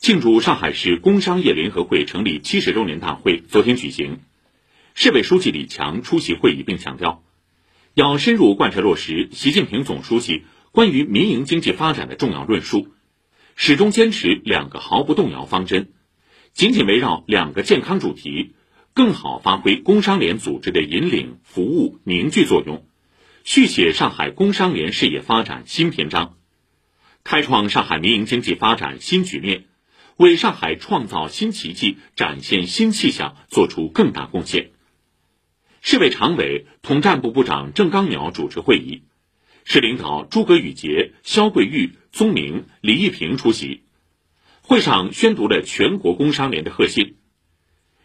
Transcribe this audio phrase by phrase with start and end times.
[0.00, 4.20] 庆祝上海市工商业联合会成立七十周年大会昨天举行，
[4.94, 7.22] 市委书记李强出席会议并强调，
[7.92, 12.88] 要深入贯彻落实习近平总书记关于民营经济发展的重要论述，
[13.56, 15.92] 始终坚持两个毫不动摇方针，
[16.54, 18.54] 紧紧围绕两个健康主题，
[18.94, 22.86] 更好发挥工商联组织的引领、服务、凝聚作用，
[23.44, 26.38] 续写上海工商联事业发展新篇章，
[27.22, 29.66] 开创上海民营经济发展新局面。
[30.20, 34.70] 为上海创造新奇迹、展现新气象作出更大贡献。
[35.80, 39.00] 市委常委、统战部部长郑刚淼主持会议，
[39.64, 43.80] 市领导诸葛宇杰、肖桂玉、宗明、李一平出席。
[44.60, 47.16] 会上宣读了全国工商联的贺信。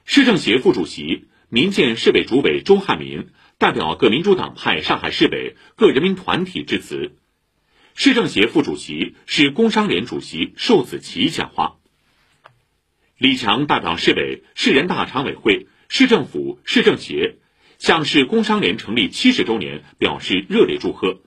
[0.05, 7.11] 市政协副主席、民建市委主委周汉民代表各民主党派上海市委各人民团体致辞。
[7.93, 11.75] 市政协副主席、市工商联主席寿子琪讲话。
[13.17, 17.37] 李强代表市委、市人大常委会、市政府、市政协，
[17.77, 21.21] 向市工商联成立七十周年表示热烈祝贺，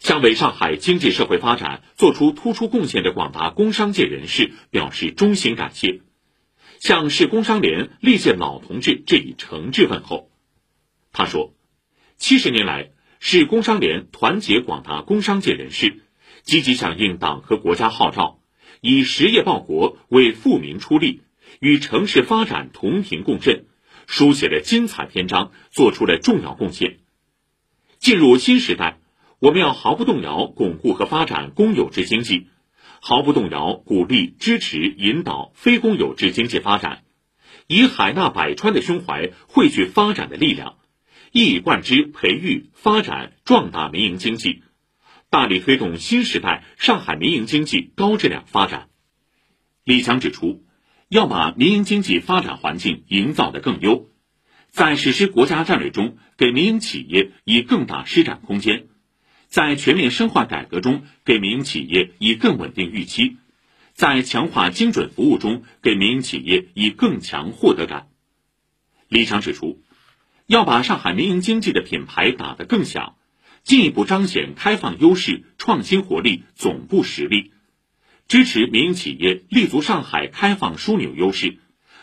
[0.00, 6.00] 向为上海经济社会发展作出突出贡献的广大工商界人士表示衷心感谢，
[6.80, 10.28] 向市工商联历届老同志致以诚挚问候。
[11.12, 11.54] 他说
[12.18, 16.02] ：“七十年来，市工商联团结广大工商界人士，
[16.42, 18.40] 积极响应党和国家号召。”
[18.84, 21.22] 以实业报国，为富民出力，
[21.60, 23.66] 与城市发展同频共振，
[24.08, 26.98] 书写了精彩篇章，做出了重要贡献。
[28.00, 28.98] 进入新时代，
[29.38, 32.48] 我们要毫不动摇巩固和发展公有制经济，
[33.00, 37.04] 毫不动摇鼓励、支持、引导非公有制经济发展，
[37.68, 40.78] 以海纳百川的胸怀汇聚发展的力量，
[41.30, 44.64] 一以贯之培育、发展、壮大民营经济。
[45.32, 48.90] 大力推动新时代上海民营经济高质量发展。
[49.82, 50.62] 李强指出，
[51.08, 54.10] 要把民营经济发展环境营造得更优，
[54.68, 58.88] 在实施国家战略中给民营企业以更大施展空间，
[59.46, 63.38] 在全面深化改革中给民营企业以更稳定预期，
[63.94, 68.08] 在强化精准服务中给民营企业以更强获得感。
[69.08, 69.82] 李强指出，
[70.44, 73.16] 要把上海民营经济的品牌打得更响。
[73.64, 77.52] 进一步彰显开放优势、创新活力、总部实力，
[78.26, 81.58] 支持民营企业立足上海开放枢纽优势，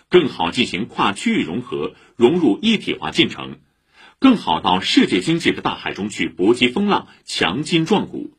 [0.09, 3.59] 更好进行跨区域融合，融入一体化进程，
[4.19, 8.33] 更好到世界经济的大海中去搏击风浪、强筋壮骨。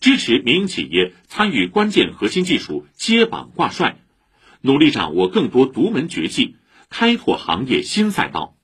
[0.00, 3.98] 支持民营企业参与关键核心技术接榜挂帅，
[4.62, 6.56] 努力掌握更多独门绝技，
[6.88, 8.56] 开拓行业新赛道，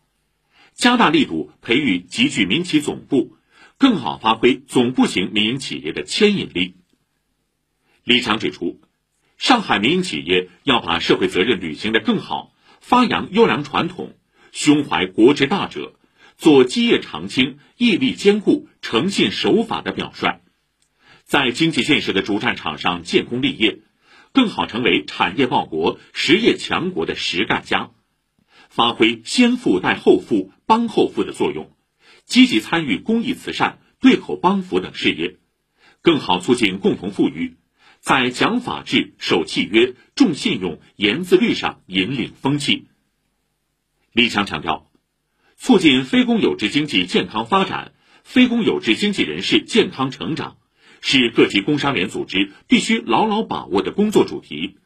[0.75, 3.37] 加大力度培育集聚民企总部。
[3.81, 6.77] 更好发挥总部型民营企业的牵引力。
[8.05, 8.79] 李强指出，
[9.39, 12.53] 上海民营企业要把社会责任履行的更好，
[12.83, 14.13] 发扬优良传统，
[14.53, 15.95] 胸怀国之大者，
[16.37, 20.43] 做基业长青、毅力坚固、诚信守法的表率，
[21.25, 23.79] 在经济建设的主战场上建功立业，
[24.35, 27.93] 更好成为产业报国、实业强国的实干家，
[28.69, 31.75] 发挥先富带后富、帮后富的作用。
[32.31, 35.39] 积极参与公益慈善、对口帮扶等事业，
[36.01, 37.57] 更好促进共同富裕，
[37.99, 42.87] 在讲法治、守契约、重信用、严自律上引领风气。
[44.13, 44.87] 李强强调，
[45.57, 50.57] 促进非公有制经济健康发展、非公有制经济人士健康成长，
[51.01, 54.79] 是各级工商联组织必须牢牢把握的工作主题。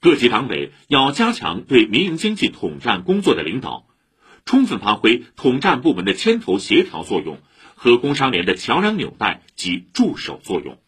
[0.00, 3.86] 各级党委要加强对民营经济统战工作的领导。
[4.44, 7.38] 充分发挥统战部门的牵头协调作用
[7.74, 10.78] 和工商联的桥梁纽带及助手作用。